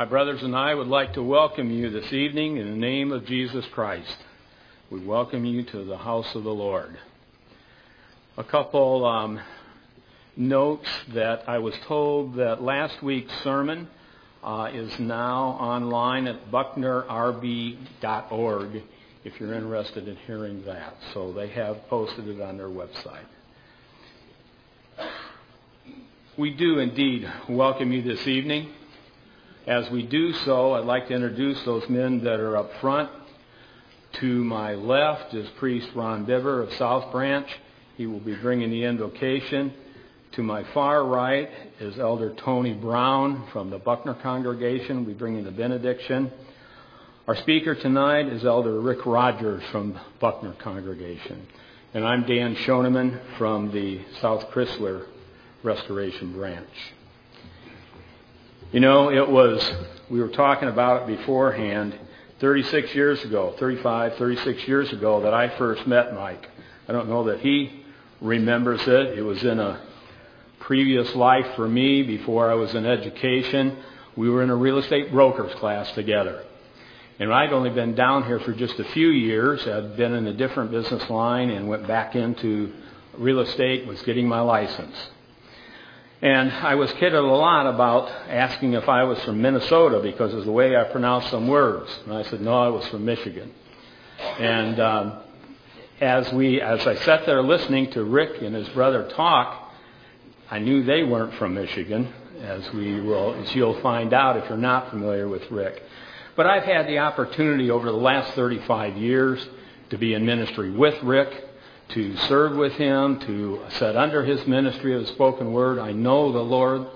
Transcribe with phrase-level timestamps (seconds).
[0.00, 3.26] My brothers and I would like to welcome you this evening in the name of
[3.26, 4.16] Jesus Christ.
[4.88, 6.98] We welcome you to the house of the Lord.
[8.38, 9.38] A couple um,
[10.38, 13.88] notes that I was told that last week's sermon
[14.42, 18.82] uh, is now online at bucknerrb.org
[19.24, 20.94] if you're interested in hearing that.
[21.12, 23.26] So they have posted it on their website.
[26.38, 28.72] We do indeed welcome you this evening.
[29.70, 33.08] As we do so, I'd like to introduce those men that are up front.
[34.14, 37.46] To my left is Priest Ron Biver of South Branch.
[37.96, 39.72] He will be bringing the invocation.
[40.32, 41.48] To my far right
[41.78, 45.04] is Elder Tony Brown from the Buckner congregation.
[45.04, 46.32] We'll be bringing the benediction.
[47.28, 51.46] Our speaker tonight is Elder Rick Rogers from Buckner congregation.
[51.94, 55.06] And I'm Dan Shoneman from the South Crysler
[55.62, 56.66] Restoration Branch.
[58.72, 59.68] You know, it was,
[60.08, 61.98] we were talking about it beforehand,
[62.38, 66.48] 36 years ago, 35, 36 years ago, that I first met Mike.
[66.86, 67.82] I don't know that he
[68.20, 69.18] remembers it.
[69.18, 69.82] It was in a
[70.60, 73.76] previous life for me before I was in education.
[74.14, 76.44] We were in a real estate brokers class together.
[77.18, 79.66] And I'd only been down here for just a few years.
[79.66, 82.72] I'd been in a different business line and went back into
[83.18, 84.94] real estate, was getting my license.
[86.22, 90.44] And I was kidded a lot about asking if I was from Minnesota because of
[90.44, 91.90] the way I pronounced some words.
[92.04, 93.50] And I said, no, I was from Michigan.
[94.38, 95.18] And um,
[95.98, 99.72] as we, as I sat there listening to Rick and his brother talk,
[100.50, 102.12] I knew they weren't from Michigan,
[102.42, 105.82] as we will, as you'll find out if you're not familiar with Rick.
[106.36, 109.46] But I've had the opportunity over the last 35 years
[109.88, 111.49] to be in ministry with Rick
[111.90, 115.78] to serve with him, to set under his ministry of the spoken word.
[115.78, 116.86] I know the Lord,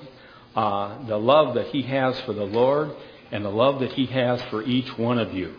[0.55, 2.91] uh, the love that he has for the Lord,
[3.31, 5.55] and the love that he has for each one of you.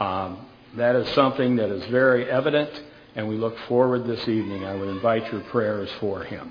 [0.00, 2.70] Um, that is something that is very evident,
[3.14, 4.64] and we look forward this evening.
[4.64, 6.50] I would invite your prayers for him.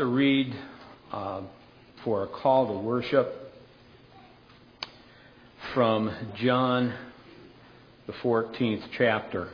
[0.00, 0.56] To read
[1.12, 1.42] uh,
[2.04, 3.52] for a call to worship
[5.74, 6.94] from John,
[8.06, 9.50] the 14th chapter.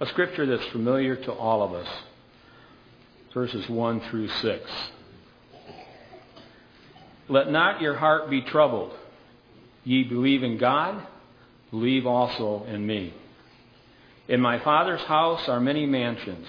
[0.00, 1.86] A scripture that's familiar to all of us,
[3.34, 4.70] verses 1 through 6.
[7.28, 8.94] Let not your heart be troubled.
[9.84, 11.06] Ye believe in God,
[11.70, 13.12] believe also in me.
[14.28, 16.46] In my Father's house are many mansions.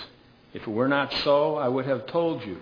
[0.53, 2.57] If it were not so, I would have told you.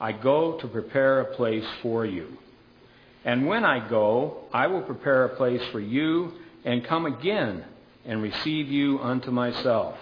[0.00, 2.36] I go to prepare a place for you.
[3.24, 6.32] And when I go, I will prepare a place for you,
[6.64, 7.64] and come again
[8.04, 9.96] and receive you unto myself,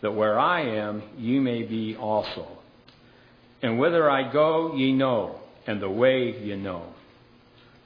[0.00, 2.46] that where I am, ye may be also.
[3.62, 6.84] And whither I go, ye know, and the way ye know.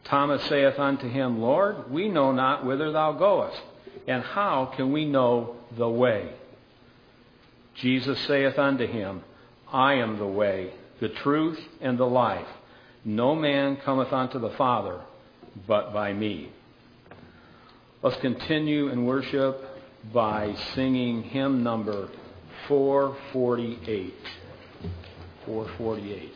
[0.05, 3.61] Thomas saith unto him, Lord, we know not whither thou goest,
[4.07, 6.31] and how can we know the way?
[7.81, 9.23] Jesus saith unto him,
[9.73, 12.47] I am the way, the truth, and the life.
[13.05, 15.01] No man cometh unto the Father
[15.67, 16.51] but by me.
[18.03, 19.63] Let's continue in worship
[20.13, 22.09] by singing hymn number
[22.69, 24.15] 448.
[25.47, 26.33] 448.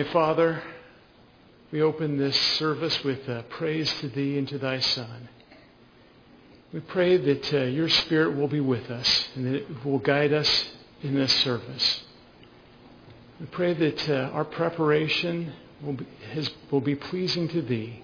[0.00, 0.62] Heavenly Father,
[1.70, 5.28] we open this service with uh, praise to Thee and to Thy Son.
[6.72, 10.32] We pray that uh, Your Spirit will be with us and that it will guide
[10.32, 10.70] us
[11.02, 12.02] in this service.
[13.40, 15.52] We pray that uh, our preparation
[15.82, 18.02] will be, his, will be pleasing to Thee.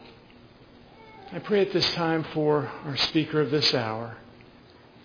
[1.32, 4.18] I pray at this time for our speaker of this hour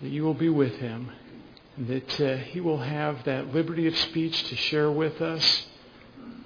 [0.02, 1.10] that You will be with him
[1.78, 5.68] and that uh, he will have that liberty of speech to share with us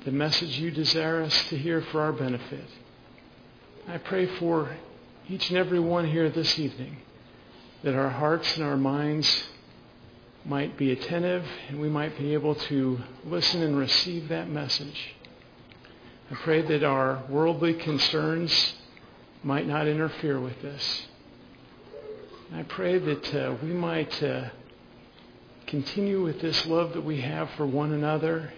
[0.07, 2.65] the message you desire us to hear for our benefit.
[3.89, 4.71] I pray for
[5.29, 6.99] each and every one here this evening
[7.83, 9.49] that our hearts and our minds
[10.45, 15.17] might be attentive and we might be able to listen and receive that message.
[16.31, 18.77] I pray that our worldly concerns
[19.43, 21.09] might not interfere with this.
[22.55, 24.51] I pray that uh, we might uh,
[25.67, 28.53] continue with this love that we have for one another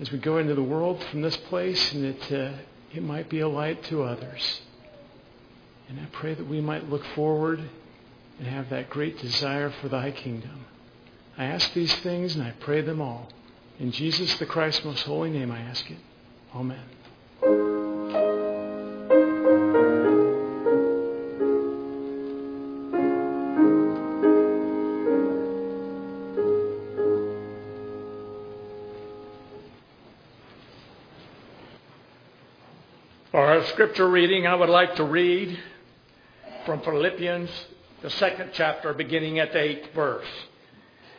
[0.00, 2.52] as we go into the world from this place and that uh,
[2.94, 4.62] it might be a light to others.
[5.88, 7.60] And I pray that we might look forward
[8.38, 10.64] and have that great desire for thy kingdom.
[11.36, 13.28] I ask these things and I pray them all.
[13.78, 15.98] In Jesus the Christ's most holy name I ask it.
[16.54, 16.80] Amen.
[33.70, 35.58] Scripture reading, I would like to read
[36.66, 37.50] from Philippians,
[38.02, 40.26] the second chapter, beginning at the eighth verse.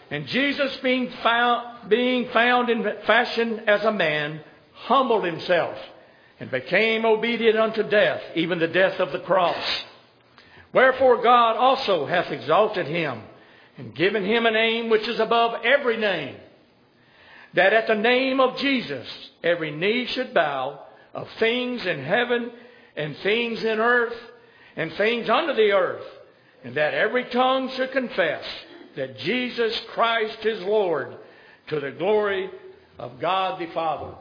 [0.09, 4.41] And Jesus, being found, being found in fashion as a man,
[4.73, 5.77] humbled himself
[6.39, 9.83] and became obedient unto death, even the death of the cross.
[10.73, 13.21] Wherefore God also hath exalted him
[13.77, 16.35] and given him a name which is above every name,
[17.53, 19.07] that at the name of Jesus
[19.41, 20.81] every knee should bow
[21.13, 22.51] of things in heaven
[22.95, 24.17] and things in earth
[24.75, 26.05] and things under the earth,
[26.63, 28.45] and that every tongue should confess
[28.95, 31.15] that Jesus Christ is Lord
[31.67, 32.49] to the glory
[32.97, 34.15] of God the Father.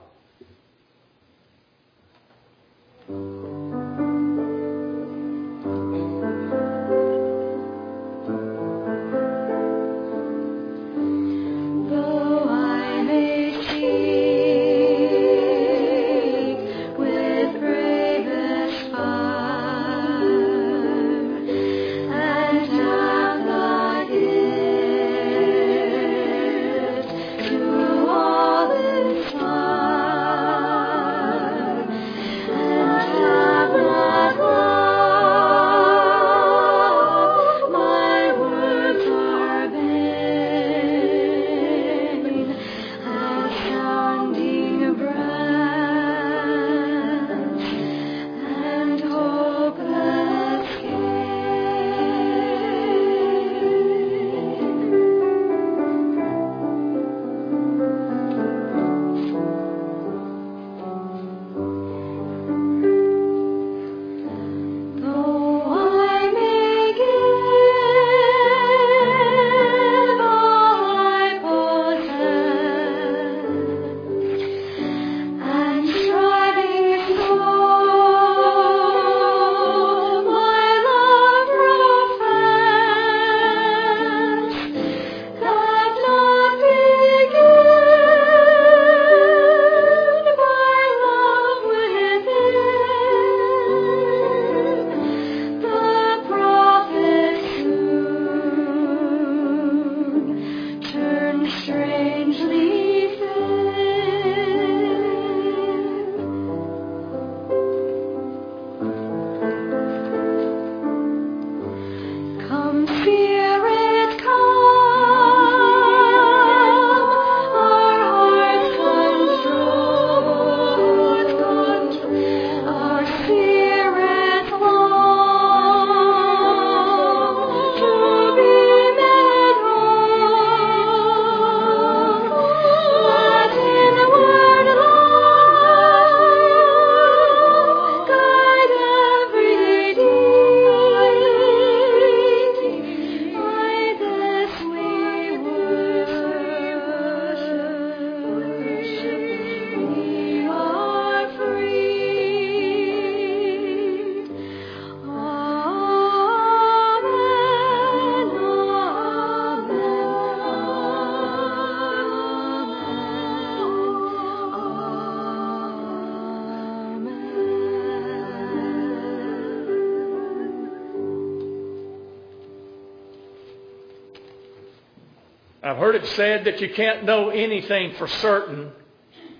[175.90, 178.70] Heard it said that you can't know anything for certain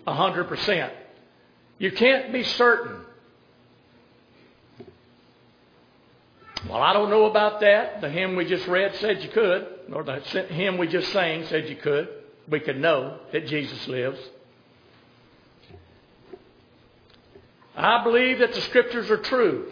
[0.05, 0.91] a 100%.
[1.79, 2.97] You can't be certain.
[6.69, 8.01] Well, I don't know about that.
[8.01, 10.19] The hymn we just read said you could, or the
[10.51, 12.09] hymn we just sang said you could.
[12.49, 14.19] We could know that Jesus lives.
[17.77, 19.71] I believe that the scriptures are true.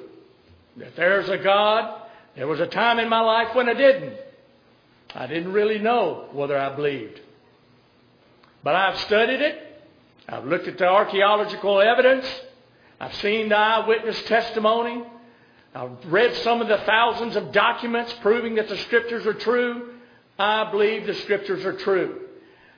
[0.76, 2.02] That there's a God.
[2.36, 4.27] There was a time in my life when I didn't.
[5.14, 7.20] I didn't really know whether I believed.
[8.62, 9.64] But I've studied it.
[10.28, 12.26] I've looked at the archaeological evidence.
[13.00, 15.02] I've seen the eyewitness testimony.
[15.74, 19.94] I've read some of the thousands of documents proving that the Scriptures are true.
[20.38, 22.22] I believe the Scriptures are true.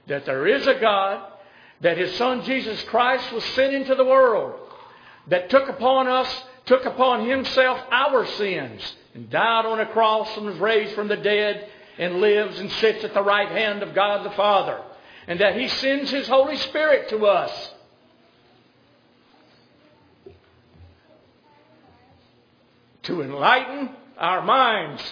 [0.06, 1.26] That there is a God,
[1.80, 4.58] that His Son Jesus Christ was sent into the world,
[5.28, 10.46] that took upon us, took upon Himself our sins, and died on a cross and
[10.46, 11.68] was raised from the dead
[12.00, 14.80] and lives and sits at the right hand of God the Father.
[15.28, 17.70] And that He sends His Holy Spirit to us.
[23.02, 25.02] To enlighten our minds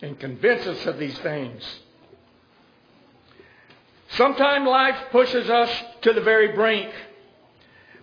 [0.00, 1.62] and convince us of these things.
[4.12, 6.90] Sometimes life pushes us to the very brink.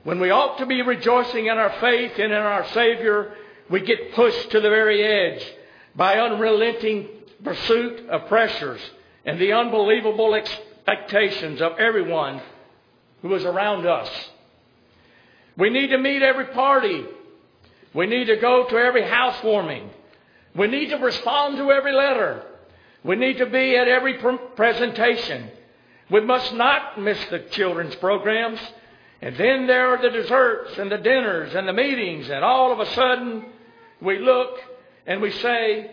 [0.04, 3.34] When we ought to be rejoicing in our faith and in our Savior,
[3.72, 5.54] we get pushed to the very edge
[5.98, 7.10] by unrelenting
[7.44, 8.80] pursuit of pressures
[9.26, 12.42] and the unbelievable expectations of everyone
[13.24, 14.10] who is around us.
[15.58, 17.04] We need to meet every party.
[17.94, 19.90] We need to go to every housewarming.
[20.56, 22.44] We need to respond to every letter.
[23.04, 24.20] We need to be at every
[24.56, 25.50] presentation.
[26.12, 28.60] We must not miss the children's programs.
[29.22, 32.80] And then there are the desserts and the dinners and the meetings, and all of
[32.80, 33.46] a sudden
[34.00, 34.60] we look
[35.08, 35.90] and we say,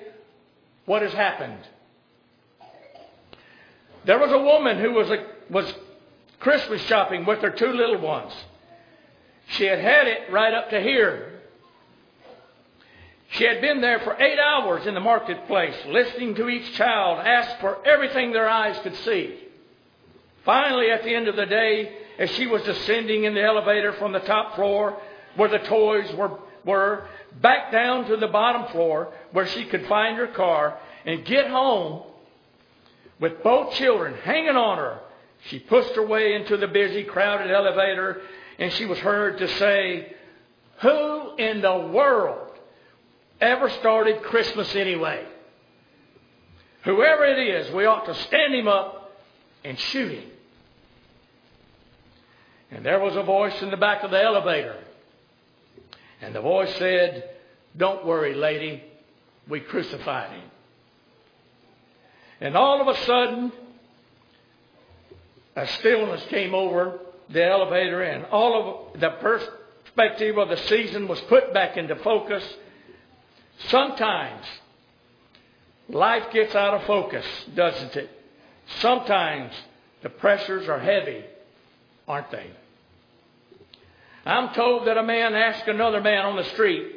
[0.84, 1.60] What has happened?
[4.04, 5.72] There was a woman who was, a, was
[6.40, 8.32] Christmas shopping with her two little ones.
[9.48, 11.30] She had had it right up to here.
[13.30, 17.58] She had been there for eight hours in the marketplace, listening to each child ask
[17.60, 19.38] for everything their eyes could see.
[20.44, 24.12] Finally, at the end of the day, as she was descending in the elevator from
[24.12, 25.00] the top floor
[25.36, 27.06] where the toys were, were
[27.40, 32.02] back down to the bottom floor where she could find her car and get home
[33.20, 34.98] with both children hanging on her,
[35.46, 38.22] she pushed her way into the busy, crowded elevator
[38.58, 40.14] and she was heard to say,
[40.80, 42.50] Who in the world
[43.40, 45.26] ever started Christmas anyway?
[46.84, 49.16] Whoever it is, we ought to stand him up
[49.64, 50.30] and shoot him.
[52.70, 54.83] And there was a voice in the back of the elevator.
[56.24, 57.28] And the voice said,
[57.76, 58.82] Don't worry, lady,
[59.46, 60.50] we crucified him.
[62.40, 63.52] And all of a sudden,
[65.54, 71.20] a stillness came over the elevator, and all of the perspective of the season was
[71.22, 72.42] put back into focus.
[73.68, 74.46] Sometimes
[75.90, 78.10] life gets out of focus, doesn't it?
[78.80, 79.52] Sometimes
[80.02, 81.22] the pressures are heavy,
[82.08, 82.50] aren't they?
[84.26, 86.92] I'm told that a man asked another man on the street,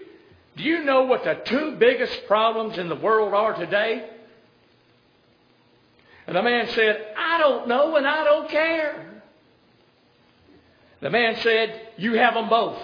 [0.56, 4.10] Do you know what the two biggest problems in the world are today?
[6.26, 9.22] And the man said, I don't know and I don't care.
[11.02, 12.78] The man said, You have them both.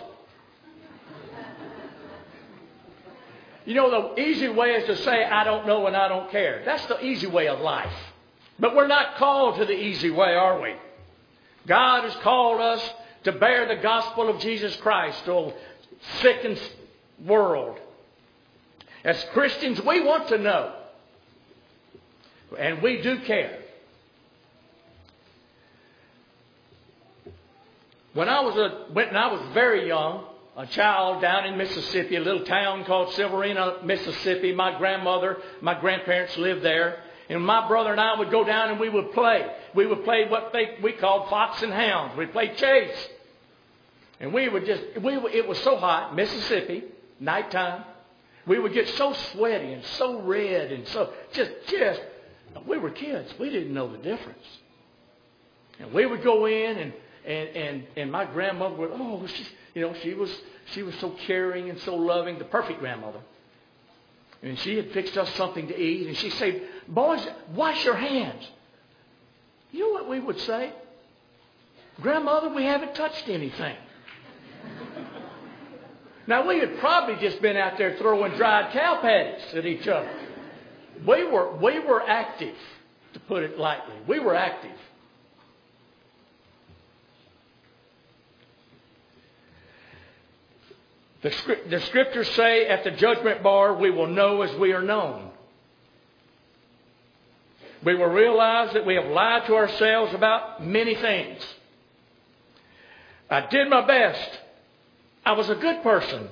[3.66, 6.64] You know, the easy way is to say, I don't know and I don't care.
[6.66, 7.94] That's the easy way of life.
[8.60, 10.76] But we're not called to the easy way, are we?
[11.66, 15.54] God has called us to bear the gospel of Jesus Christ to a
[16.22, 16.62] sickened
[17.26, 17.80] world.
[19.04, 20.74] As Christians, we want to know.
[22.58, 23.60] And we do care.
[28.14, 32.20] When I was a, when I was very young, a child down in Mississippi, a
[32.20, 37.02] little town called Silverina, Mississippi, my grandmother, my grandparents lived there.
[37.30, 39.50] And my brother and I would go down and we would play.
[39.74, 42.16] We would play what they, we called fox and hounds.
[42.16, 43.08] We'd play chase.
[44.24, 46.86] And we would just, we, it was so hot, Mississippi,
[47.20, 47.84] nighttime.
[48.48, 52.00] We would get so sweaty and so red and so, just, just,
[52.66, 53.34] we were kids.
[53.38, 54.46] We didn't know the difference.
[55.78, 56.94] And we would go in and,
[57.26, 60.34] and, and, and my grandmother would, oh, she, you know, she was,
[60.68, 63.20] she was so caring and so loving, the perfect grandmother.
[64.42, 68.50] And she had fixed us something to eat, and she said, boys, wash your hands.
[69.74, 70.72] You know what we would say?
[72.00, 73.76] Grandmother, we haven't touched anything.
[76.26, 80.10] Now, we had probably just been out there throwing dried cow patties at each other.
[81.06, 82.56] We were, we were active.
[83.14, 83.96] to put it lightly.
[84.08, 84.72] We were active.
[91.24, 95.30] The, the scriptures say at the judgment bar, we will know as we are known.
[97.84, 101.42] We will realize that we have lied to ourselves about many things.
[103.30, 104.40] I did my best.
[105.26, 106.28] I was a good person.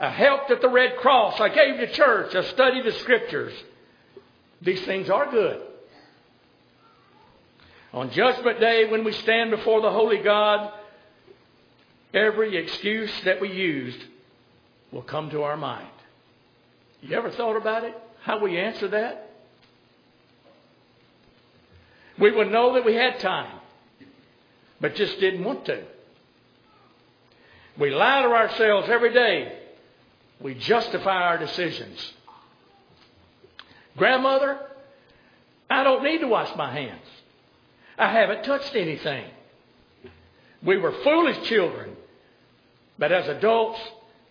[0.00, 1.40] I helped at the Red Cross.
[1.40, 2.34] I gave to church.
[2.34, 3.52] I studied the scriptures.
[4.62, 5.60] These things are good.
[7.92, 10.72] On Judgment Day, when we stand before the Holy God,
[12.12, 13.98] every excuse that we used
[14.92, 15.88] will come to our mind.
[17.00, 17.94] You ever thought about it?
[18.22, 19.30] How we answer that?
[22.18, 23.60] We would know that we had time,
[24.80, 25.84] but just didn't want to.
[27.78, 29.52] We lie to ourselves every day.
[30.40, 32.12] We justify our decisions.
[33.96, 34.58] Grandmother,
[35.68, 37.02] I don't need to wash my hands.
[37.98, 39.24] I haven't touched anything.
[40.62, 41.96] We were foolish children,
[42.98, 43.80] but as adults,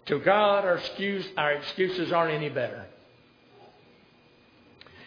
[0.07, 2.85] to God, our, excuse, our excuses aren't any better.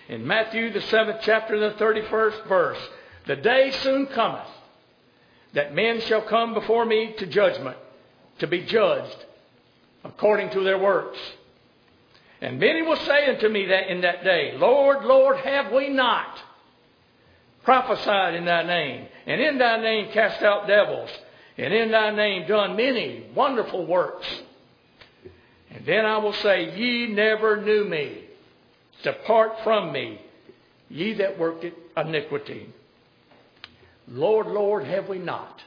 [0.09, 2.79] In Matthew, the seventh chapter, the 31st verse,
[3.27, 4.49] the day soon cometh
[5.55, 7.77] that men shall come before me to judgment,
[8.41, 9.17] to be judged
[10.05, 11.19] according to their works.
[12.41, 16.39] And many will say unto me that in that day, Lord, Lord, have we not
[17.63, 21.11] prophesied in thy name, and in thy name cast out devils,
[21.59, 24.27] and in thy name done many wonderful works?
[25.71, 28.25] And then I will say, Ye never knew me.
[29.03, 30.21] Depart from me,
[30.89, 31.65] ye that work
[31.97, 32.69] iniquity.
[34.09, 35.63] Lord, Lord, have we not?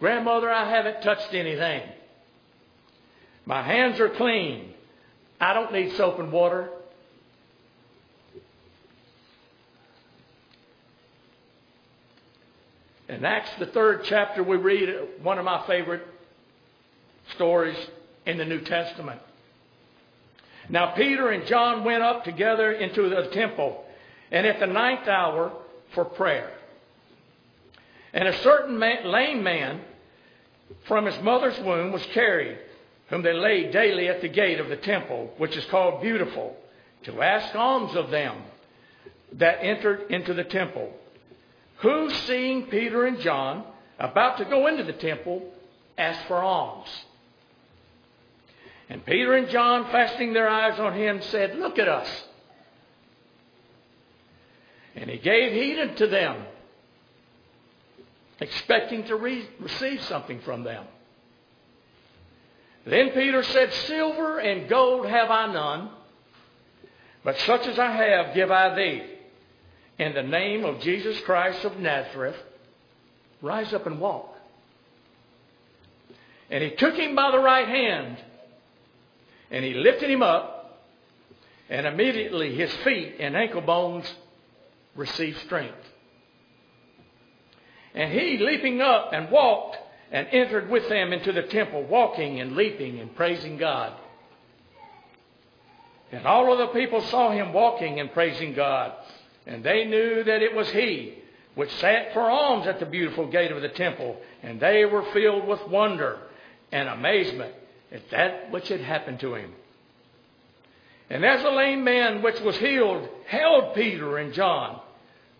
[0.00, 1.82] Grandmother, I haven't touched anything.
[3.44, 4.72] My hands are clean.
[5.38, 6.70] I don't need soap and water.
[13.10, 14.88] In Acts, the third chapter, we read
[15.22, 16.06] one of my favorite
[17.34, 17.76] stories
[18.24, 19.20] in the New Testament.
[20.70, 23.84] Now, Peter and John went up together into the temple,
[24.30, 25.52] and at the ninth hour
[25.94, 26.52] for prayer.
[28.12, 29.80] And a certain man, lame man
[30.86, 32.58] from his mother's womb was carried,
[33.08, 36.56] whom they laid daily at the gate of the temple, which is called Beautiful,
[37.04, 38.36] to ask alms of them
[39.32, 40.92] that entered into the temple.
[41.78, 43.64] Who, seeing Peter and John
[43.98, 45.42] about to go into the temple,
[45.96, 46.88] asked for alms.
[48.88, 52.24] And Peter and John, fastening their eyes on him, said, Look at us.
[54.96, 56.44] And he gave heed unto them,
[58.40, 60.84] expecting to re- receive something from them.
[62.86, 65.90] Then Peter said, Silver and gold have I none,
[67.22, 69.02] but such as I have give I thee.
[69.98, 72.36] In the name of Jesus Christ of Nazareth,
[73.42, 74.34] rise up and walk.
[76.50, 78.16] And he took him by the right hand,
[79.50, 80.80] and he lifted him up,
[81.68, 84.10] and immediately his feet and ankle bones
[84.96, 85.76] received strength.
[87.94, 89.78] And he, leaping up and walked,
[90.12, 93.92] and entered with them into the temple, walking and leaping and praising God.
[96.12, 98.92] And all of the people saw him walking and praising God.
[99.46, 101.14] And they knew that it was he
[101.54, 104.16] which sat for alms at the beautiful gate of the temple.
[104.42, 106.18] And they were filled with wonder
[106.72, 107.54] and amazement
[107.92, 109.52] at that which had happened to him.
[111.08, 114.80] And as the lame man which was healed held Peter and John,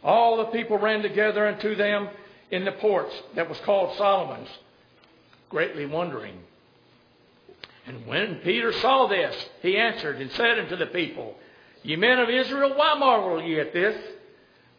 [0.02, 2.08] all the people ran together unto them
[2.50, 4.48] in the porch that was called Solomon's,
[5.48, 6.38] greatly wondering.
[7.86, 11.34] And when Peter saw this, he answered and said unto the people,
[11.82, 13.96] Ye men of Israel, why marvel ye at this?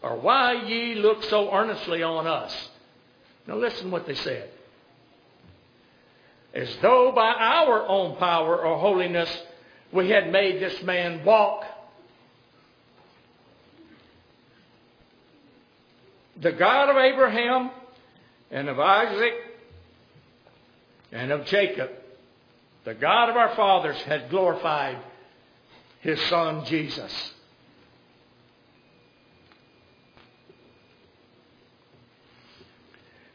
[0.02, 2.70] Or why ye look so earnestly on us?
[3.48, 4.50] Now listen what they said.
[6.54, 9.30] As though by our own power or holiness
[9.92, 11.66] we had made this man walk.
[16.42, 17.70] The God of Abraham
[18.50, 19.34] and of Isaac
[21.12, 21.92] and of Jacob,
[22.84, 24.98] the God of our fathers, had glorified
[26.00, 27.34] his son Jesus.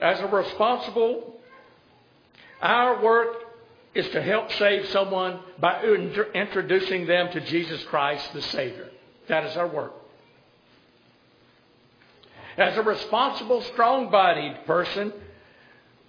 [0.01, 1.39] As a responsible,
[2.61, 3.37] our work
[3.95, 5.83] is to help save someone by
[6.35, 8.91] introducing them to Jesus Christ the Savior.
[9.29, 9.93] That is our work.
[12.57, 15.13] As a responsible, strong bodied person,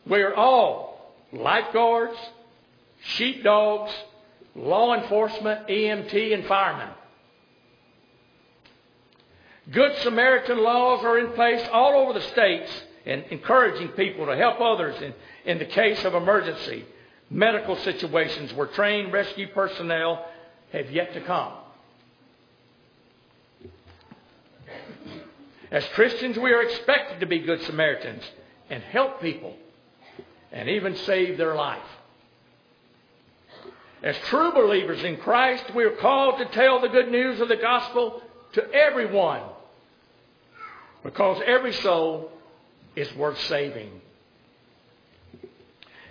[0.06, 2.18] we are all lifeguards,
[3.04, 3.92] sheepdogs,
[4.56, 6.90] law enforcement, EMT, and firemen.
[9.72, 12.72] Good Samaritan laws are in place all over the states
[13.06, 15.14] and encouraging people to help others in,
[15.46, 16.86] in the case of emergency.
[17.30, 20.26] Medical situations where trained rescue personnel
[20.72, 21.52] have yet to come.
[25.72, 28.24] As Christians, we are expected to be good Samaritans
[28.70, 29.56] and help people
[30.52, 31.82] and even save their life.
[34.02, 37.56] As true believers in Christ, we are called to tell the good news of the
[37.56, 38.22] gospel
[38.54, 39.42] to everyone
[41.04, 42.32] because every soul
[42.96, 44.02] is worth saving.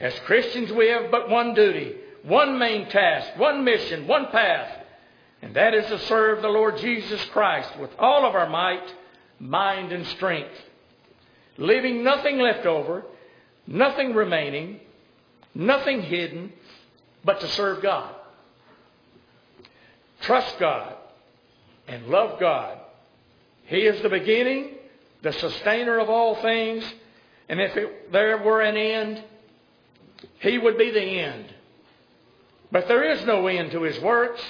[0.01, 4.85] As Christians, we have but one duty, one main task, one mission, one path,
[5.43, 8.95] and that is to serve the Lord Jesus Christ with all of our might,
[9.39, 10.55] mind, and strength,
[11.59, 13.05] leaving nothing left over,
[13.67, 14.81] nothing remaining,
[15.55, 16.53] nothing hidden,
[17.25, 18.15] but to serve God.
[20.23, 20.95] Trust God
[21.89, 22.79] and love God.
[23.67, 24.75] He is the beginning,
[25.23, 26.85] the sustainer of all things,
[27.49, 29.23] and if it, there were an end,
[30.39, 31.47] He would be the end.
[32.73, 34.41] But there is no end to His works.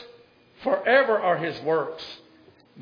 [0.63, 2.05] Forever are His works.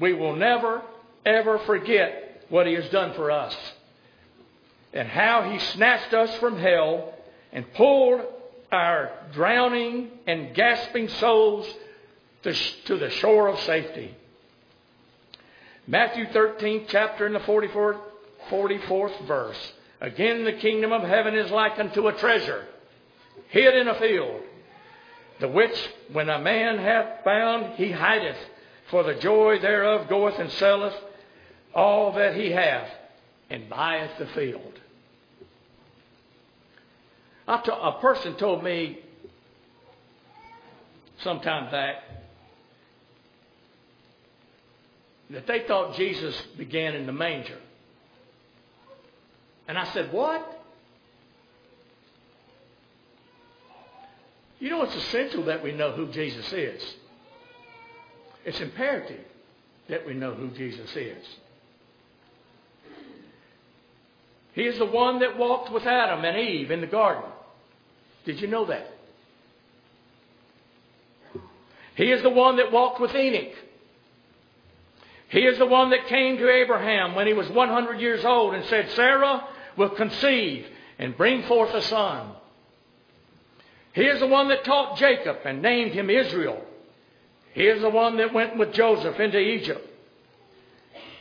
[0.00, 0.82] We will never,
[1.24, 3.56] ever forget what He has done for us
[4.92, 7.14] and how He snatched us from hell
[7.52, 8.20] and pulled
[8.70, 11.66] our drowning and gasping souls
[12.42, 14.14] to, the shore of safety.
[15.86, 18.00] Matthew 13, chapter and the 44th,
[18.50, 19.72] 44th verse.
[20.00, 22.66] Again, the kingdom of heaven is like unto a treasure
[23.48, 24.40] hid in a field,
[25.40, 25.76] the which
[26.12, 28.36] when a man hath found, he hideth,
[28.90, 30.94] for the joy thereof goeth and selleth
[31.74, 32.88] all that he hath,
[33.50, 34.80] and buyeth the field.
[37.46, 39.00] a person told me
[41.18, 41.96] sometime back
[45.30, 47.58] that they thought Jesus began in the manger.
[49.66, 50.50] And I said, What?
[54.60, 56.94] You know, it's essential that we know who Jesus is.
[58.44, 59.24] It's imperative
[59.88, 61.26] that we know who Jesus is.
[64.54, 67.30] He is the one that walked with Adam and Eve in the garden.
[68.24, 68.90] Did you know that?
[71.96, 73.54] He is the one that walked with Enoch.
[75.28, 78.64] He is the one that came to Abraham when he was 100 years old and
[78.66, 79.44] said, Sarah
[79.76, 80.66] will conceive
[80.98, 82.30] and bring forth a son.
[83.92, 86.64] He is the one that taught Jacob and named him Israel.
[87.52, 89.88] He is the one that went with Joseph into Egypt.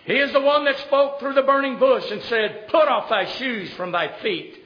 [0.06, 3.26] He is the one that spoke through the burning bush and said, Put off thy
[3.26, 4.58] shoes from thy feet,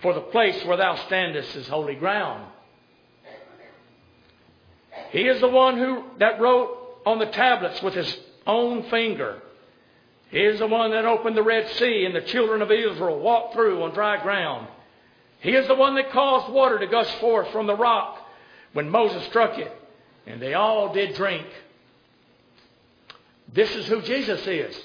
[0.00, 2.46] for the place where thou standest is holy ground.
[5.10, 9.40] He is the one who that wrote on the tablets with his own finger.
[10.30, 13.54] He is the one that opened the Red Sea and the children of Israel walked
[13.54, 14.68] through on dry ground.
[15.40, 18.18] He is the one that caused water to gush forth from the rock
[18.72, 19.70] when Moses struck it,
[20.26, 21.46] and they all did drink.
[23.54, 24.76] This is who Jesus is.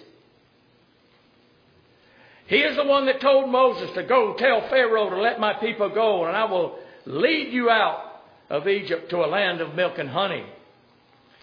[2.45, 5.89] He is the one that told Moses to go tell Pharaoh to let my people
[5.89, 10.09] go, and I will lead you out of Egypt to a land of milk and
[10.09, 10.45] honey.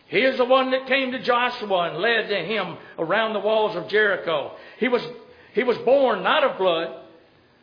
[0.08, 3.76] He is the one that came to Joshua and led to him around the walls
[3.76, 4.52] of Jericho.
[4.78, 5.02] He was,
[5.52, 7.02] he was born not of blood,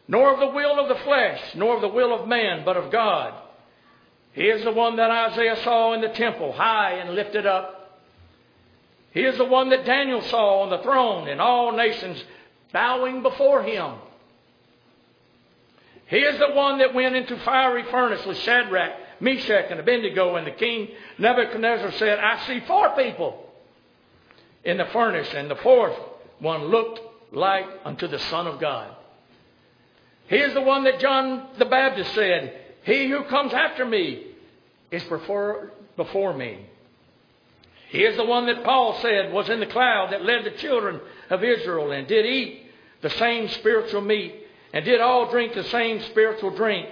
[0.07, 2.91] nor of the will of the flesh, nor of the will of man, but of
[2.91, 3.33] God.
[4.33, 7.82] He is the one that Isaiah saw in the temple, high and lifted up.
[9.13, 12.23] He is the one that Daniel saw on the throne, and all nations
[12.71, 13.93] bowing before him.
[16.07, 20.45] He is the one that went into fiery furnace with Shadrach, Meshach, and Abednego, and
[20.45, 23.51] the king Nebuchadnezzar said, I see four people
[24.63, 25.97] in the furnace, and the fourth
[26.39, 26.99] one looked
[27.31, 28.95] like unto the Son of God.
[30.27, 34.25] He is the one that John the Baptist said, He who comes after me
[34.91, 36.65] is before, before me.
[37.93, 40.99] He is the one that Paul said was in the cloud that led the children
[41.29, 42.65] of Israel and did eat
[43.01, 44.33] the same spiritual meat
[44.73, 46.89] and did all drink the same spiritual drink.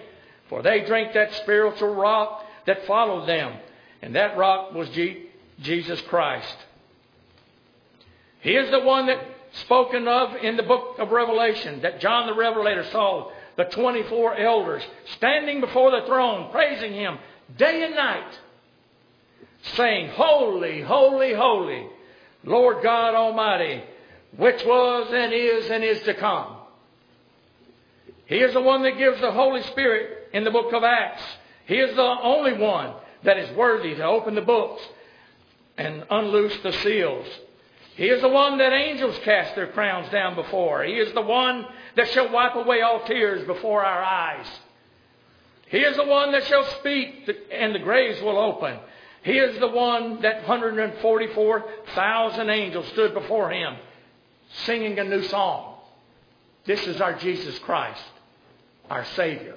[0.48, 3.58] For they drank that spiritual rock that followed them,
[4.04, 4.90] and that rock was
[5.60, 6.56] Jesus Christ.
[8.42, 12.36] He is the one that spoken of in the book of Revelation that John the
[12.36, 14.84] Revelator saw the 24 elders
[15.16, 17.18] standing before the throne, praising him
[17.58, 18.40] day and night,
[19.76, 21.88] saying, Holy, holy, holy,
[22.44, 23.84] Lord God Almighty,
[24.38, 26.58] which was and is and is to come.
[28.26, 31.24] He is the one that gives the Holy Spirit in the book of Acts.
[31.66, 32.94] He is the only one
[33.24, 34.82] that is worthy to open the books
[35.78, 37.28] and unloose the seals.
[37.96, 40.84] He is the one that angels cast their crowns down before.
[40.84, 44.48] He is the one that shall wipe away all tears before our eyes.
[45.68, 48.78] He is the one that shall speak and the graves will open.
[49.24, 53.76] He is the one that 144,000 angels stood before him
[54.66, 55.76] singing a new song.
[56.66, 58.04] This is our Jesus Christ,
[58.90, 59.56] our Savior.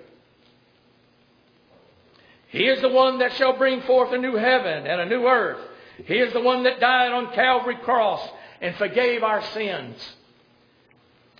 [2.48, 5.60] He is the one that shall bring forth a new heaven and a new earth.
[6.04, 8.26] He is the one that died on Calvary cross
[8.60, 9.96] and forgave our sins.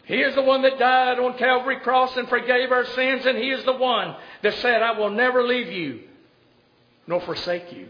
[0.07, 3.51] He is the one that died on Calvary cross and forgave our sins, and He
[3.51, 6.01] is the one that said, I will never leave you
[7.07, 7.89] nor forsake you.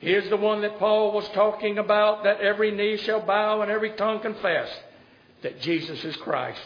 [0.00, 3.70] He is the one that Paul was talking about, that every knee shall bow and
[3.70, 4.68] every tongue confess
[5.42, 6.60] that Jesus is Christ.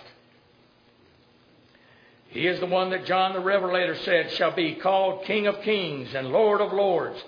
[2.29, 6.14] He is the one that John the Revelator said shall be called King of Kings
[6.14, 7.23] and Lord of Lords.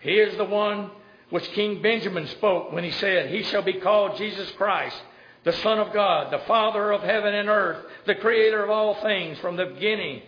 [0.00, 0.90] He is the one
[1.30, 4.96] which King Benjamin spoke when he said, He shall be called Jesus Christ,
[5.44, 9.38] the Son of God, the Father of heaven and earth, the Creator of all things
[9.38, 10.22] from the beginning,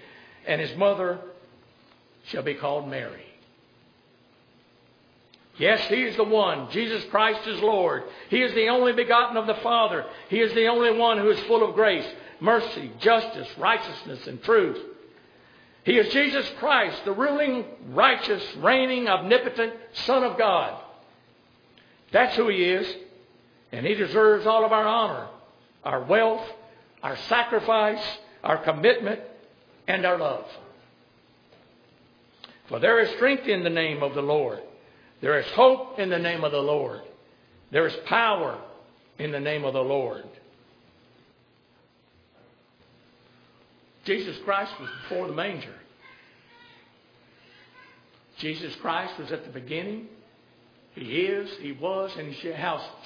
[0.47, 1.21] and his mother
[2.27, 3.28] shall be called Mary.
[5.59, 6.71] Yes, He is the one.
[6.71, 8.05] Jesus Christ is Lord.
[8.31, 10.07] He is the only begotten of the Father.
[10.29, 12.07] He is the only one who is full of grace,
[12.41, 14.79] mercy, justice, righteousness, and truth.
[15.85, 19.73] He is Jesus Christ, the ruling, righteous, reigning, omnipotent
[20.05, 20.81] Son of God.
[22.13, 22.87] That's who He is.
[23.73, 25.29] And He deserves all of our honor,
[25.85, 26.47] our wealth,
[27.03, 28.05] our sacrifice,
[28.45, 29.21] our commitment,
[29.89, 30.47] and our love.
[32.69, 34.61] For there is strength in the name of the Lord.
[35.21, 37.01] There is hope in the name of the Lord.
[37.71, 38.59] There is power
[39.19, 40.25] in the name of the Lord.
[44.05, 45.75] Jesus Christ was before the manger.
[48.39, 50.07] Jesus Christ was at the beginning.
[50.95, 52.55] He is, He was, and He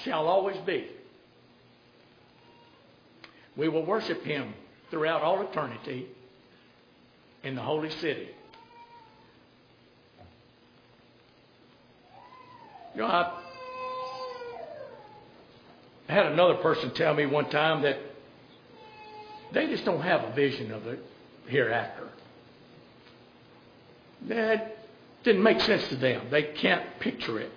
[0.03, 0.87] shall, always be.
[3.57, 4.53] We will worship Him
[4.89, 6.07] throughout all eternity
[7.43, 8.29] in the holy city.
[12.95, 13.39] You know, I
[16.07, 17.97] had another person tell me one time that
[19.51, 20.97] they just don't have a vision of the
[21.47, 22.09] hereafter.
[24.27, 24.77] That
[25.23, 26.27] didn't make sense to them.
[26.29, 27.51] They can't picture it.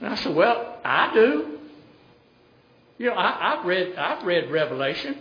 [0.00, 1.58] And I said, Well, I do.
[2.98, 5.18] You know, I, have read I've read Revelation.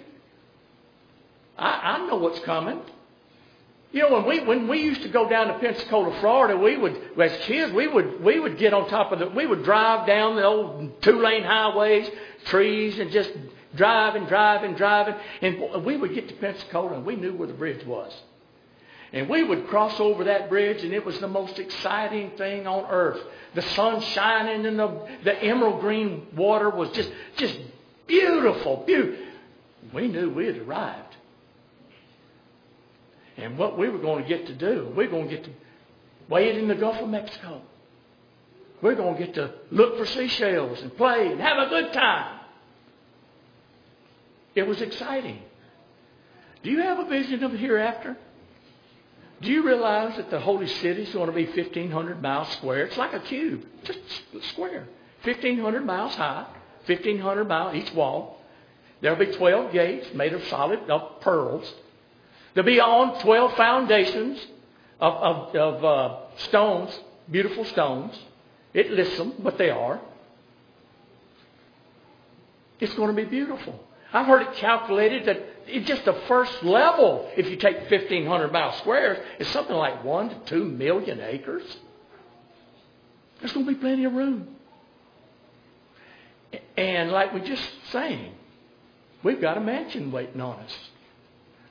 [1.57, 2.79] I, I know what's coming.
[3.97, 7.01] You know, when we when we used to go down to Pensacola, Florida, we would
[7.19, 10.35] as kids we would we would get on top of the we would drive down
[10.35, 12.07] the old two lane highways,
[12.45, 13.31] trees, and just
[13.75, 17.83] driving, driving, driving, and we would get to Pensacola and we knew where the bridge
[17.87, 18.13] was.
[19.13, 22.85] And we would cross over that bridge, and it was the most exciting thing on
[22.91, 23.19] earth.
[23.55, 27.57] The sun shining, and the, the emerald green water was just, just
[28.05, 29.25] beautiful, beautiful.
[29.93, 31.06] We knew we had arrived.
[33.37, 35.51] And what we were going to get to do, we're going to get to
[36.27, 37.61] wade in the Gulf of Mexico.
[38.81, 42.39] We're going to get to look for seashells and play and have a good time.
[44.55, 45.39] It was exciting.
[46.63, 48.17] Do you have a vision of the hereafter?
[49.41, 52.85] Do you realize that the holy city is going to be 1,500 miles square?
[52.85, 53.99] It's like a cube, just
[54.49, 54.87] square.
[55.23, 56.47] 1,500 miles high,
[56.87, 58.41] 1,500 miles each wall.
[59.01, 61.71] There'll be 12 gates made of solid of pearls.
[62.57, 64.43] They'll be on 12 foundations
[64.99, 66.99] of, of, of uh, stones,
[67.29, 68.17] beautiful stones.
[68.73, 70.01] It lists them, but they are.
[72.79, 73.79] It's going to be beautiful.
[74.11, 75.37] I've heard it calculated that
[75.67, 80.29] it's just the first level, if you take 1,500 mile squares, is something like 1
[80.29, 81.77] to 2 million acres.
[83.39, 84.47] There's going to be plenty of room.
[86.75, 88.33] And like we just saying,
[89.21, 90.75] we've got a mansion waiting on us.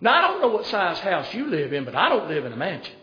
[0.01, 2.53] Now, I don't know what size house you live in, but I don't live in
[2.53, 2.95] a mansion.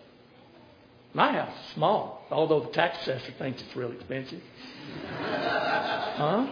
[1.13, 4.41] My house is small, although the tax assessor thinks it's real expensive.
[5.09, 6.47] huh?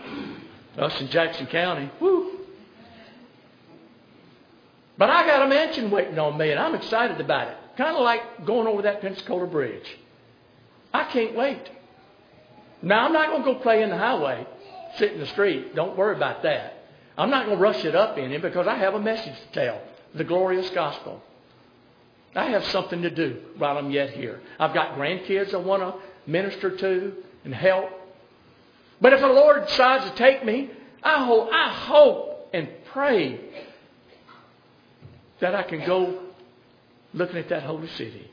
[0.78, 2.40] Us in Jackson County, whoo.
[4.98, 7.58] But I got a mansion waiting on me, and I'm excited about it.
[7.78, 9.98] Kind of like going over that Pensacola Bridge.
[10.94, 11.70] I can't wait.
[12.82, 14.46] Now, I'm not going to go play in the highway,
[14.98, 15.76] sit in the street.
[15.76, 16.86] Don't worry about that.
[17.18, 19.66] I'm not going to rush it up in it because I have a message to
[19.66, 19.82] tell
[20.16, 21.22] the glorious gospel.
[22.36, 24.42] I have something to do while I'm yet here.
[24.60, 25.96] I've got grandkids I want to
[26.30, 27.90] minister to and help.
[29.02, 30.70] But if the Lord decides to take me,
[31.04, 33.40] I hope, I hope and pray
[35.40, 36.20] that I can go
[37.14, 38.30] looking at that holy city.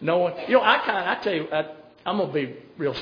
[0.00, 1.72] Knowing, you know, I kind, I tell you, I,
[2.06, 2.94] I'm gonna be real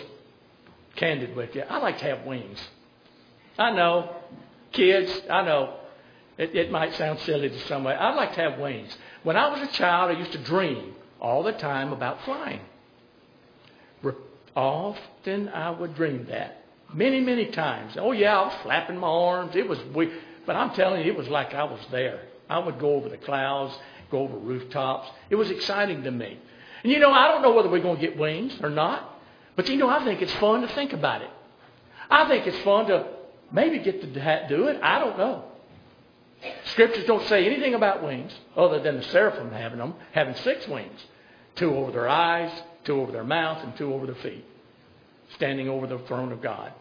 [0.97, 1.63] candid with you.
[1.63, 2.59] I like to have wings.
[3.59, 4.17] I know,
[4.73, 5.13] kids.
[5.31, 5.75] I know,
[6.39, 7.95] it, it might sound silly to some way.
[7.95, 8.97] I'd like to have wings.
[9.23, 12.61] When I was a child, I used to dream all the time about flying.
[14.57, 16.65] Often I would dream that.
[16.95, 17.95] Many, many times.
[17.99, 19.55] Oh yeah, I was flapping my arms.
[19.55, 20.13] It was weird.
[20.47, 22.23] But I'm telling you, it was like I was there.
[22.49, 23.77] I would go over the clouds,
[24.11, 25.11] go over rooftops.
[25.29, 26.39] It was exciting to me.
[26.83, 29.19] And you know, I don't know whether we're going to get wings or not.
[29.57, 31.31] But you know, I think it's fun to think about it.
[32.09, 33.09] I think it's fun to
[33.53, 34.81] maybe get to do it.
[34.83, 35.45] I don't know.
[36.67, 41.01] Scriptures don't say anything about wings other than the seraphim having them, having six wings.
[41.57, 42.51] Two over their eyes,
[42.85, 44.45] two over their mouth, and two over their feet.
[45.35, 46.73] Standing over the throne of God.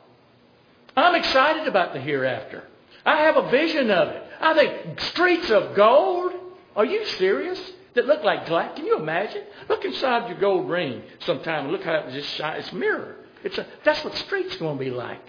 [0.96, 2.64] I'm excited about the hereafter.
[3.06, 4.24] I have a vision of it.
[4.40, 6.34] I think streets of gold.
[6.76, 7.60] Are you serious?
[7.94, 8.76] That look like glass.
[8.76, 9.44] Can you imagine?
[9.70, 12.66] Look inside your gold ring sometime and look how it just shines.
[12.66, 13.16] It's mirror.
[13.44, 15.22] It's a, that's what streets going to be like.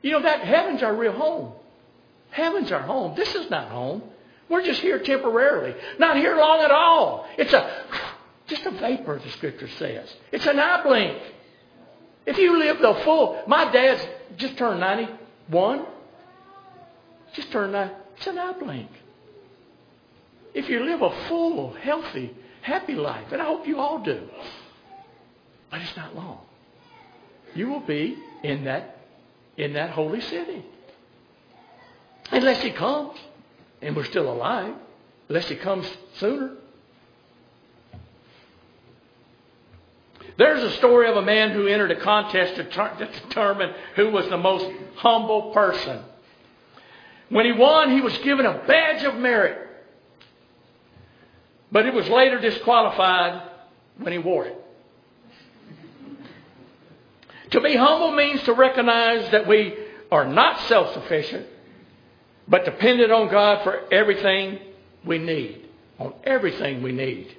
[0.00, 1.52] You know that heaven's our real home.
[2.32, 3.14] Heaven's our home.
[3.14, 4.02] This is not home.
[4.48, 5.74] We're just here temporarily.
[5.98, 7.28] Not here long at all.
[7.38, 7.84] It's a
[8.46, 10.12] just a vapor, the scripture says.
[10.32, 11.18] It's an eye blink.
[12.26, 14.06] If you live the full, my dad's
[14.36, 15.86] just turned 91.
[17.34, 17.94] Just turned 90.
[18.16, 18.90] It's an eye blink.
[20.54, 24.28] If you live a full, healthy, happy life, and I hope you all do,
[25.70, 26.40] but it's not long.
[27.54, 28.98] You will be in that
[29.56, 30.64] in that holy city.
[32.32, 33.18] Unless he comes,
[33.82, 34.74] and we're still alive.
[35.28, 36.56] Unless he comes sooner.
[40.38, 44.10] There's a story of a man who entered a contest to, ter- to determine who
[44.10, 44.66] was the most
[44.96, 46.00] humble person.
[47.28, 49.68] When he won, he was given a badge of merit.
[51.70, 53.42] But it was later disqualified
[53.98, 54.58] when he wore it.
[57.50, 59.76] To be humble means to recognize that we
[60.10, 61.46] are not self sufficient,
[62.48, 64.58] but dependent on God for everything
[65.04, 65.66] we need.
[65.98, 67.36] On everything we need.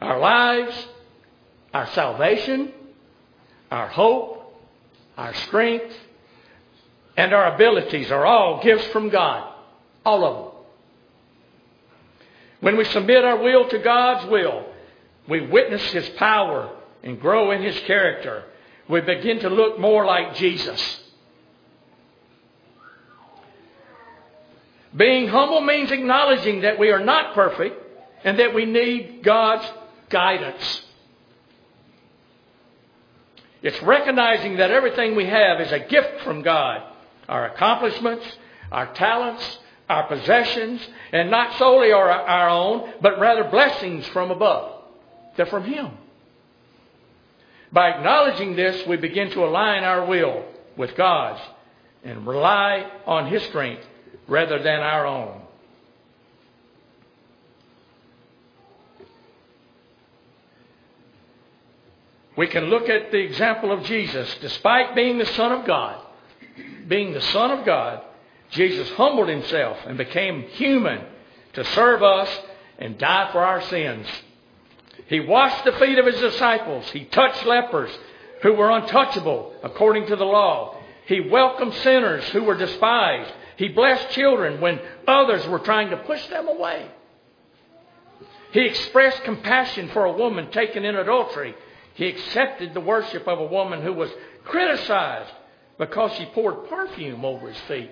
[0.00, 0.86] Our lives,
[1.72, 2.72] our salvation,
[3.70, 4.54] our hope,
[5.16, 5.94] our strength,
[7.16, 9.52] and our abilities are all gifts from God.
[10.04, 10.54] All of them.
[12.60, 14.64] When we submit our will to God's will,
[15.28, 18.44] we witness His power and grow in His character.
[18.88, 21.00] We begin to look more like Jesus.
[24.96, 27.76] Being humble means acknowledging that we are not perfect
[28.22, 29.68] and that we need God's
[30.08, 30.82] guidance.
[33.62, 36.82] It's recognizing that everything we have is a gift from God
[37.26, 38.26] our accomplishments,
[38.70, 44.82] our talents, our possessions, and not solely our, our own, but rather blessings from above.
[45.34, 45.92] They're from Him.
[47.72, 50.44] By acknowledging this, we begin to align our will
[50.76, 51.40] with God's
[52.04, 53.86] and rely on His strength
[54.26, 55.40] rather than our own.
[62.36, 64.34] We can look at the example of Jesus.
[64.40, 66.00] Despite being the Son of God,
[66.88, 68.02] being the Son of God,
[68.50, 71.00] Jesus humbled himself and became human
[71.52, 72.28] to serve us
[72.78, 74.06] and die for our sins.
[75.06, 76.88] He washed the feet of his disciples.
[76.90, 77.90] He touched lepers
[78.42, 80.76] who were untouchable according to the law.
[81.06, 83.32] He welcomed sinners who were despised.
[83.56, 86.88] He blessed children when others were trying to push them away.
[88.52, 91.54] He expressed compassion for a woman taken in adultery.
[91.94, 94.10] He accepted the worship of a woman who was
[94.44, 95.32] criticized
[95.78, 97.90] because she poured perfume over his feet.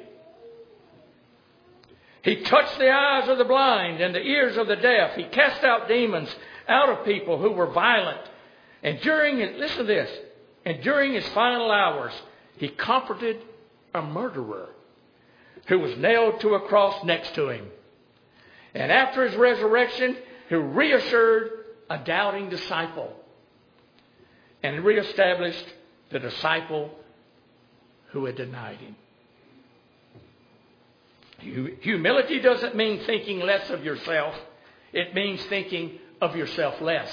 [2.22, 5.16] He touched the eyes of the blind and the ears of the deaf.
[5.16, 6.32] He cast out demons
[6.68, 8.20] out of people who were violent.
[8.84, 10.10] And during, listen to this,
[10.64, 12.12] and during his final hours,
[12.56, 13.38] he comforted
[13.94, 14.68] a murderer
[15.66, 17.66] who was nailed to a cross next to him.
[18.74, 20.16] And after his resurrection,
[20.48, 21.50] he reassured
[21.88, 23.12] a doubting disciple
[24.62, 25.66] and reestablished
[26.10, 26.90] the disciple
[28.08, 28.96] who had denied him.
[31.80, 34.34] Humility doesn't mean thinking less of yourself.
[34.92, 37.10] It means thinking of yourself less.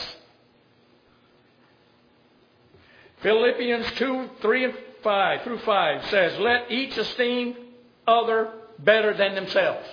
[3.22, 4.74] Philippians 2, 3 and
[5.04, 7.56] 5 through 5 says, Let each esteem
[8.10, 9.88] other better than themselves.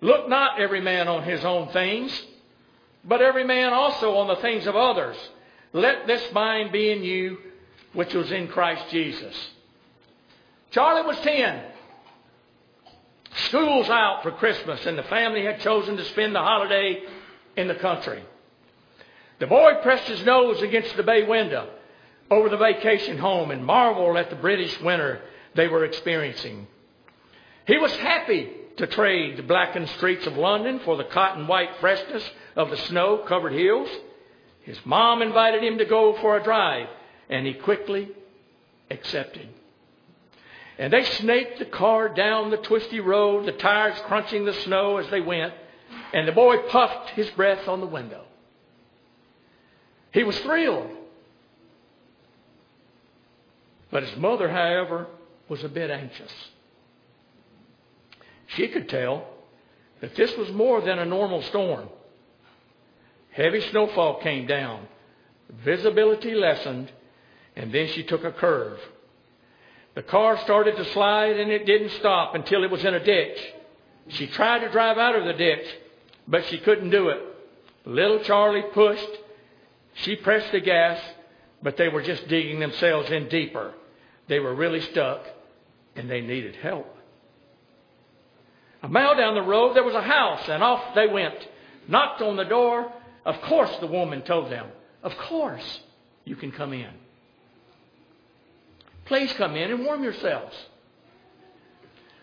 [0.00, 2.22] Look not every man on his own things,
[3.04, 5.16] but every man also on the things of others.
[5.72, 7.38] Let this mind be in you,
[7.92, 9.34] which was in Christ Jesus.
[10.70, 11.62] Charlie was 10.
[13.48, 17.02] School's out for Christmas, and the family had chosen to spend the holiday
[17.56, 18.22] in the country.
[19.40, 21.68] The boy pressed his nose against the bay window
[22.30, 25.20] over the vacation home and marveled at the British winter
[25.54, 26.66] they were experiencing.
[27.66, 32.28] He was happy to trade the blackened streets of London for the cotton white freshness
[32.56, 33.88] of the snow covered hills.
[34.62, 36.88] His mom invited him to go for a drive,
[37.28, 38.08] and he quickly
[38.90, 39.48] accepted.
[40.78, 45.08] And they snaked the car down the twisty road, the tires crunching the snow as
[45.10, 45.54] they went,
[46.12, 48.24] and the boy puffed his breath on the window.
[50.12, 50.90] He was thrilled.
[53.90, 55.06] But his mother, however,
[55.48, 56.32] was a bit anxious.
[58.48, 59.26] She could tell
[60.00, 61.88] that this was more than a normal storm.
[63.30, 64.86] Heavy snowfall came down,
[65.64, 66.90] visibility lessened,
[67.56, 68.78] and then she took a curve.
[69.94, 73.38] The car started to slide and it didn't stop until it was in a ditch.
[74.08, 75.66] She tried to drive out of the ditch,
[76.26, 77.20] but she couldn't do it.
[77.84, 79.08] Little Charlie pushed.
[79.94, 81.00] She pressed the gas,
[81.62, 83.72] but they were just digging themselves in deeper.
[84.26, 85.24] They were really stuck
[85.96, 86.96] and they needed help.
[88.82, 91.34] A mile down the road, there was a house, and off they went.
[91.88, 92.92] Knocked on the door.
[93.24, 94.66] Of course, the woman told them,
[95.02, 95.80] Of course,
[96.24, 96.90] you can come in.
[99.06, 100.54] Please come in and warm yourselves.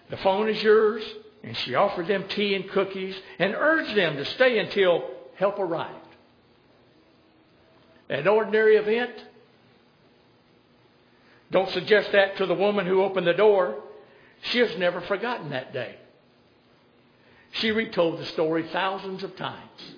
[0.10, 1.04] The phone is yours.
[1.44, 5.96] And she offered them tea and cookies and urged them to stay until help arrived.
[8.10, 9.12] An ordinary event?
[11.52, 13.76] Don't suggest that to the woman who opened the door.
[14.44, 15.98] She has never forgotten that day.
[17.52, 19.96] She retold the story thousands of times.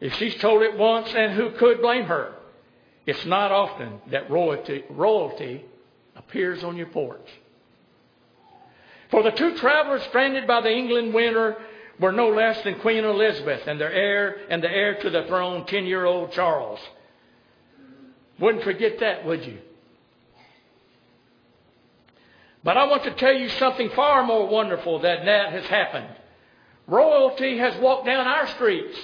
[0.00, 2.34] If she's told it once, and who could blame her?
[3.06, 5.64] It's not often that royalty, royalty
[6.16, 7.28] appears on your porch.
[9.10, 11.56] For the two travelers stranded by the England winter
[12.00, 15.66] were no less than Queen Elizabeth and their heir and the heir to the throne,
[15.66, 16.80] ten-year-old Charles.
[18.38, 19.58] Wouldn't forget that, would you?
[22.64, 26.08] But I want to tell you something far more wonderful than that has happened.
[26.86, 28.96] Royalty has walked down our streets.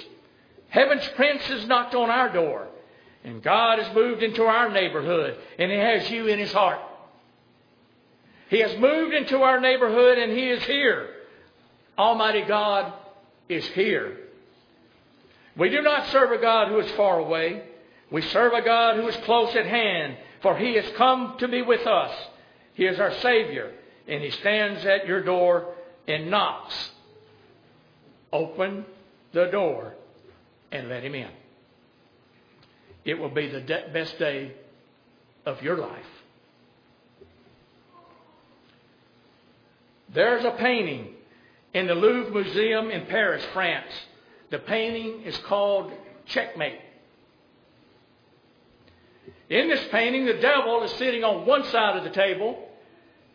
[0.69, 2.67] Heaven's Prince has knocked on our door.
[3.23, 6.79] And God has moved into our neighborhood, and He has you in His heart.
[8.49, 11.09] He has moved into our neighborhood, and He is here.
[11.97, 12.91] Almighty God
[13.47, 14.17] is here.
[15.55, 17.63] We do not serve a God who is far away.
[18.11, 21.61] We serve a God who is close at hand, for He has come to be
[21.61, 22.11] with us.
[22.73, 23.71] He is our Savior,
[24.07, 25.73] and He stands at your door
[26.07, 26.91] and knocks.
[28.33, 28.85] Open
[29.31, 29.93] the door
[30.71, 31.29] and let Him in.
[33.05, 34.51] It will be the de- best day
[35.45, 36.05] of your life.
[40.13, 41.13] There's a painting
[41.73, 43.91] in the Louvre Museum in Paris, France.
[44.49, 45.91] The painting is called
[46.25, 46.79] Checkmate.
[49.51, 52.57] In this painting, the devil is sitting on one side of the table.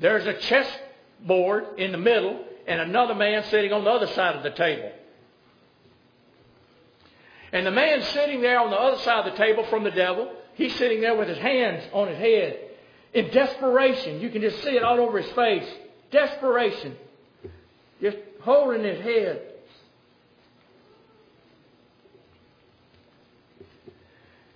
[0.00, 4.42] There's a chessboard in the middle, and another man sitting on the other side of
[4.42, 4.90] the table.
[7.52, 10.32] And the man sitting there on the other side of the table from the devil,
[10.54, 12.60] he's sitting there with his hands on his head
[13.12, 14.18] in desperation.
[14.18, 15.68] You can just see it all over his face.
[16.10, 16.96] Desperation.
[18.00, 19.42] Just holding his head.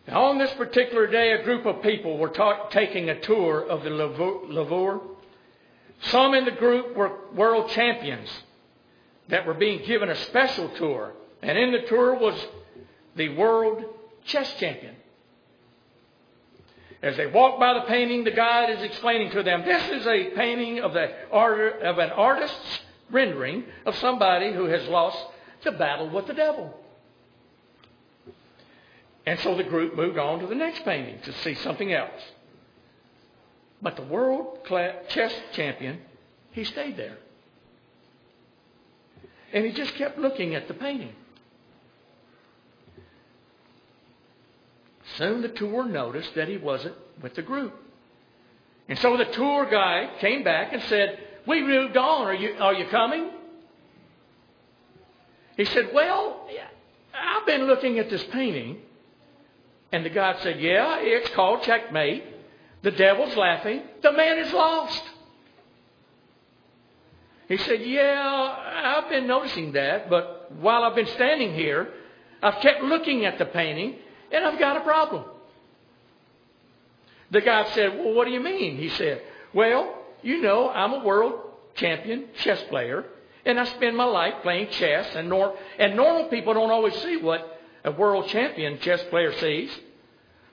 [0.06, 3.84] Now, on this particular day, a group of people were ta- taking a tour of
[3.84, 5.00] the Louvre.
[6.02, 8.28] Some in the group were world champions
[9.28, 11.12] that were being given a special tour.
[11.42, 12.34] And in the tour was
[13.16, 13.84] the world
[14.24, 14.96] chess champion.
[17.02, 20.30] As they walk by the painting, the guide is explaining to them, this is a
[20.30, 20.96] painting of,
[21.32, 22.80] art, of an artist's
[23.10, 25.18] rendering of somebody who has lost
[25.64, 26.74] the battle with the devil.
[29.26, 32.22] And so the group moved on to the next painting to see something else.
[33.82, 34.58] But the world
[35.08, 36.00] chess champion,
[36.52, 37.18] he stayed there.
[39.52, 41.14] And he just kept looking at the painting.
[45.16, 47.74] Soon the tour noticed that he wasn't with the group.
[48.88, 52.26] And so the tour guide came back and said, We moved on.
[52.26, 53.30] Are you, are you coming?
[55.56, 56.48] He said, Well,
[57.14, 58.78] I've been looking at this painting.
[59.92, 62.24] And the guide said, Yeah, it's called Checkmate.
[62.82, 63.82] The devil's laughing.
[64.02, 65.02] The man is lost.
[67.48, 71.88] He said, Yeah, I've been noticing that, but while I've been standing here,
[72.42, 73.96] I've kept looking at the painting
[74.32, 75.24] and I've got a problem.
[77.30, 78.76] The guy said, Well, what do you mean?
[78.76, 79.22] He said,
[79.52, 81.40] Well, you know, I'm a world
[81.74, 83.04] champion chess player,
[83.44, 87.16] and I spend my life playing chess, and, nor- and normal people don't always see
[87.16, 89.70] what a world champion chess player sees.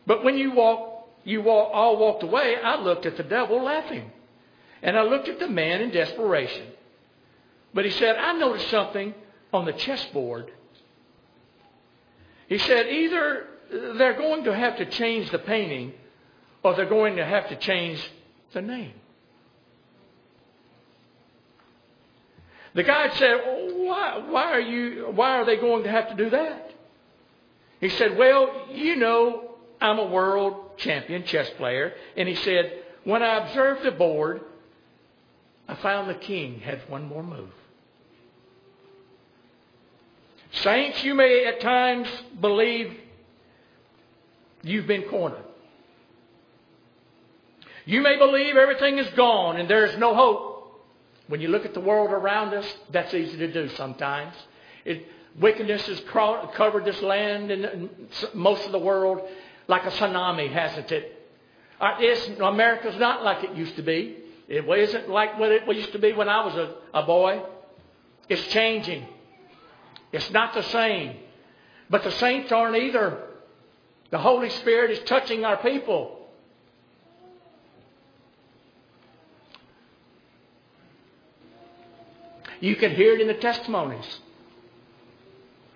[0.05, 4.11] But when you walk, you walk, all walked away, I looked at the devil laughing.
[4.81, 6.67] And I looked at the man in desperation.
[7.73, 9.13] But he said, I noticed something
[9.53, 10.51] on the chessboard.
[12.47, 15.93] He said, either they're going to have to change the painting
[16.63, 17.99] or they're going to have to change
[18.53, 18.93] the name.
[22.73, 23.41] The guy said,
[23.73, 26.66] why, why, are you, why are they going to have to do that?
[27.79, 31.93] He said, Well, you know, I'm a world champion chess player.
[32.15, 34.41] And he said, When I observed the board,
[35.67, 37.51] I found the king had one more move.
[40.51, 42.07] Saints, you may at times
[42.39, 42.95] believe
[44.63, 45.43] you've been cornered.
[47.85, 50.55] You may believe everything is gone and there is no hope.
[51.27, 54.33] When you look at the world around us, that's easy to do sometimes.
[54.85, 55.05] It,
[55.39, 57.89] wickedness has covered this land and
[58.33, 59.21] most of the world
[59.67, 61.13] like a tsunami, hasn't it?
[61.79, 61.97] Uh,
[62.43, 64.17] America's not like it used to be.
[64.47, 67.43] It isn't like what it used to be when I was a, a boy.
[68.29, 69.05] It's changing.
[70.11, 71.17] It's not the same.
[71.89, 73.23] But the saints aren't either.
[74.09, 76.13] The Holy Spirit is touching our people.
[82.59, 84.19] You can hear it in the testimonies.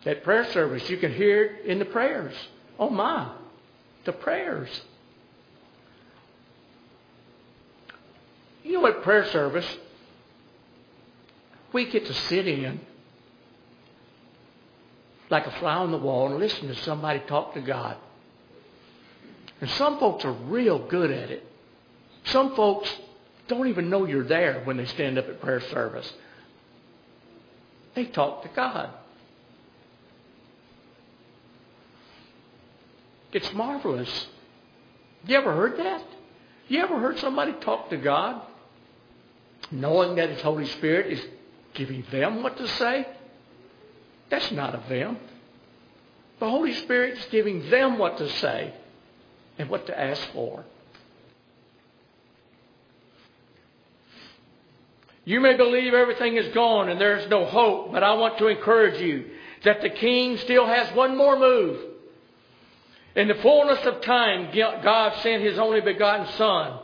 [0.06, 2.34] At prayer service, you can hear it in the prayers.
[2.80, 3.32] Oh my,
[4.06, 4.70] the prayers.
[8.64, 9.68] You know what prayer service?
[11.74, 12.80] We get to sit in
[15.30, 17.95] like a fly on the wall and listen to somebody talk to God.
[19.62, 21.47] And some folks are real good at it.
[22.26, 22.93] Some folks
[23.47, 26.12] don't even know you're there when they stand up at prayer service.
[27.95, 28.89] They talk to God.
[33.34, 34.28] It's marvelous.
[35.26, 36.04] You ever heard that?
[36.68, 38.42] You ever heard somebody talk to God
[39.72, 41.26] knowing that His Holy Spirit is
[41.74, 43.08] giving them what to say?
[44.30, 45.18] That's not of them.
[46.40, 48.74] The Holy Spirit is giving them what to say
[49.58, 50.64] and what to ask for.
[55.24, 58.48] You may believe everything is gone and there is no hope, but I want to
[58.48, 59.30] encourage you
[59.64, 61.91] that the king still has one more move.
[63.16, 66.80] In the fullness of time, God sent his only begotten son,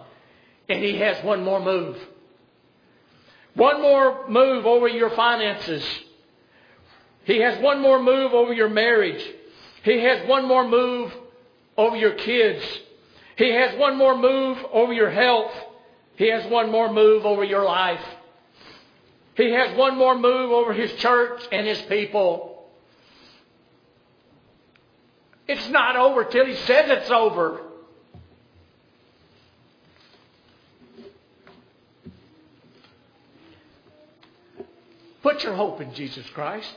[0.68, 1.98] and he has one more move.
[3.54, 5.84] One more move over your finances.
[7.24, 9.24] He has one more move over your marriage.
[9.84, 11.14] He has one more move
[11.78, 12.64] over your kids.
[13.38, 15.52] He has one more move over your health.
[16.18, 18.04] He has one more move over your life.
[19.36, 22.57] He has one more move over his church and his people.
[25.48, 27.62] It's not over till he says it's over.
[35.22, 36.74] Put your hope in Jesus Christ.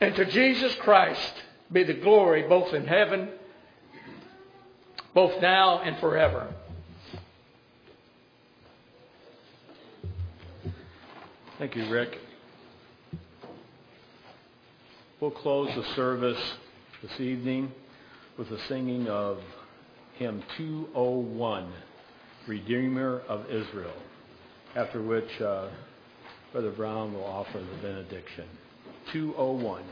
[0.00, 1.34] And to Jesus Christ
[1.72, 3.30] be the glory both in heaven,
[5.14, 6.54] both now and forever.
[11.58, 12.20] Thank you, Rick.
[15.20, 16.40] We'll close the service
[17.02, 17.72] this evening
[18.38, 19.40] with the singing of
[20.14, 21.72] hymn 201,
[22.46, 23.96] Redeemer of Israel,
[24.76, 25.70] after which uh,
[26.52, 28.44] Brother Brown will offer the benediction.
[29.12, 29.82] 201.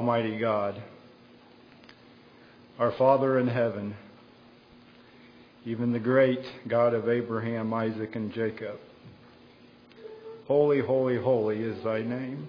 [0.00, 0.82] Almighty God,
[2.78, 3.94] our Father in heaven,
[5.66, 8.80] even the great God of Abraham, Isaac, and Jacob.
[10.46, 12.48] Holy, holy, holy is thy name.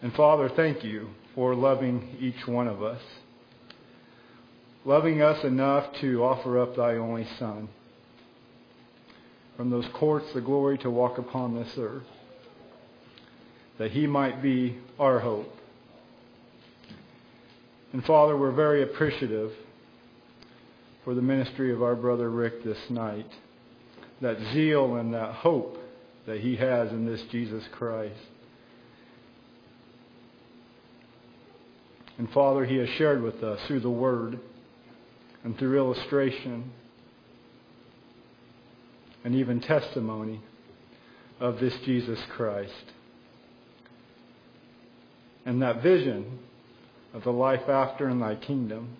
[0.00, 3.02] And Father, thank you for loving each one of us,
[4.86, 7.68] loving us enough to offer up thy only Son
[9.58, 12.06] from those courts the glory to walk upon this earth,
[13.80, 15.50] that he might be our hope.
[17.94, 19.52] And Father, we're very appreciative
[21.02, 23.32] for the ministry of our brother Rick this night,
[24.20, 25.78] that zeal and that hope
[26.26, 28.20] that he has in this Jesus Christ.
[32.18, 34.38] And Father, he has shared with us through the Word
[35.42, 36.70] and through illustration
[39.24, 40.42] and even testimony
[41.40, 42.92] of this Jesus Christ.
[45.50, 46.38] And that vision
[47.12, 48.90] of the life after in thy kingdom.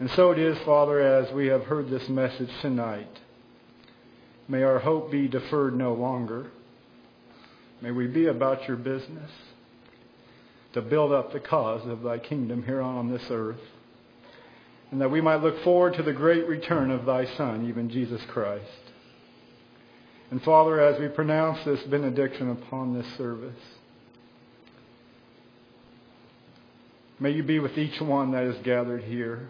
[0.00, 3.20] And so it is, Father, as we have heard this message tonight.
[4.48, 6.50] May our hope be deferred no longer.
[7.80, 9.30] May we be about your business
[10.72, 13.62] to build up the cause of thy kingdom here on this earth.
[14.90, 18.22] And that we might look forward to the great return of thy Son, even Jesus
[18.24, 18.66] Christ.
[20.32, 23.54] And Father, as we pronounce this benediction upon this service,
[27.22, 29.48] may you be with each one that is gathered here.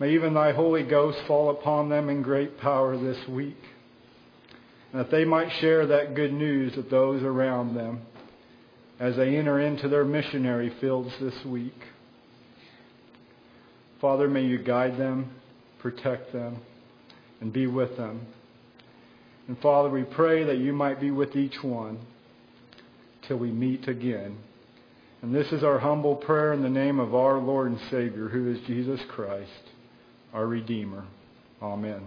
[0.00, 3.58] May even thy Holy Ghost fall upon them in great power this week,
[4.90, 8.00] and that they might share that good news with those around them
[8.98, 11.78] as they enter into their missionary fields this week.
[14.00, 15.34] Father, may you guide them,
[15.80, 16.62] protect them,
[17.42, 18.26] and be with them.
[19.48, 21.98] And Father, we pray that you might be with each one
[23.28, 24.38] till we meet again.
[25.24, 28.52] And this is our humble prayer in the name of our Lord and Savior, who
[28.52, 29.48] is Jesus Christ,
[30.34, 31.06] our Redeemer.
[31.62, 32.02] Amen.